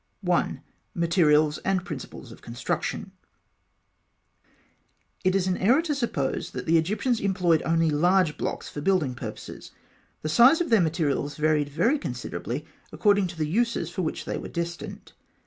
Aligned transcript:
I. 0.27 0.61
MATERIALS 0.95 1.59
AND 1.59 1.85
PRINCIPLES 1.85 2.31
OF 2.31 2.41
CONSTRUCTION. 2.41 3.11
It 5.23 5.35
is 5.35 5.45
an 5.45 5.57
error 5.57 5.83
to 5.83 5.93
suppose 5.93 6.49
that 6.53 6.65
the 6.65 6.79
Egyptians 6.79 7.19
employed 7.19 7.61
only 7.67 7.91
large 7.91 8.35
blocks 8.35 8.67
for 8.67 8.81
building 8.81 9.13
purposes. 9.13 9.69
The 10.23 10.29
size 10.29 10.59
of 10.59 10.71
their 10.71 10.81
materials 10.81 11.37
varied 11.37 11.69
very 11.69 11.99
considerably 11.99 12.65
according 12.91 13.27
to 13.27 13.37
the 13.37 13.45
uses 13.47 13.91
for 13.91 14.01
which 14.01 14.25
they 14.25 14.39
were 14.39 14.49
destined. 14.49 15.13